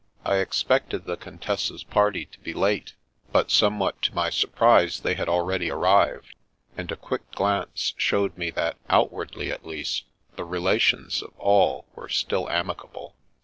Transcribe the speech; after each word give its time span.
I 0.25 0.37
expected 0.37 1.05
the 1.05 1.15
Con 1.15 1.37
tessa's 1.37 1.83
party 1.83 2.25
to 2.25 2.39
be 2.39 2.55
late, 2.55 2.95
but 3.31 3.51
somewhat 3.51 4.01
to 4.01 4.15
my 4.15 4.31
surprise 4.31 5.01
they 5.01 5.13
had 5.13 5.29
already 5.29 5.69
arrived, 5.69 6.33
and 6.75 6.91
a 6.91 6.95
quick 6.95 7.29
glance 7.33 7.93
showed 7.97 8.35
me 8.35 8.49
that, 8.49 8.79
outwardly 8.89 9.51
at 9.51 9.63
least, 9.63 10.05
the 10.37 10.43
relations 10.43 11.21
of 11.21 11.37
all 11.37 11.85
were 11.93 12.09
still 12.09 12.49
amicable. 12.49 13.15